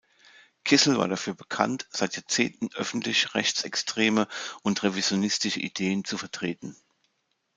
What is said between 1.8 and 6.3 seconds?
seit Jahrzehnten öffentlich rechtsextreme und revisionistische Ideen zu